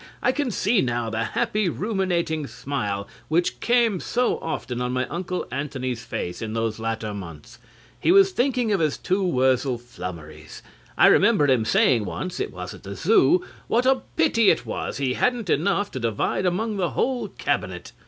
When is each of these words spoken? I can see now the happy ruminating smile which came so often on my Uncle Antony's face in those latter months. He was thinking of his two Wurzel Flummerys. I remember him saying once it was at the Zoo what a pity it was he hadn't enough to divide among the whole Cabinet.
I 0.23 0.31
can 0.31 0.49
see 0.49 0.81
now 0.81 1.11
the 1.11 1.25
happy 1.25 1.69
ruminating 1.69 2.47
smile 2.47 3.07
which 3.27 3.59
came 3.59 3.99
so 3.99 4.39
often 4.39 4.81
on 4.81 4.93
my 4.93 5.07
Uncle 5.09 5.45
Antony's 5.51 6.03
face 6.03 6.41
in 6.41 6.53
those 6.53 6.79
latter 6.79 7.13
months. 7.13 7.59
He 7.99 8.11
was 8.11 8.31
thinking 8.31 8.71
of 8.71 8.79
his 8.79 8.97
two 8.97 9.23
Wurzel 9.23 9.77
Flummerys. 9.77 10.63
I 10.97 11.05
remember 11.05 11.45
him 11.47 11.65
saying 11.65 12.05
once 12.05 12.39
it 12.39 12.51
was 12.51 12.73
at 12.73 12.81
the 12.81 12.95
Zoo 12.95 13.45
what 13.67 13.85
a 13.85 14.01
pity 14.15 14.49
it 14.49 14.65
was 14.65 14.97
he 14.97 15.13
hadn't 15.13 15.51
enough 15.51 15.91
to 15.91 15.99
divide 15.99 16.47
among 16.47 16.77
the 16.77 16.89
whole 16.89 17.27
Cabinet. 17.27 17.91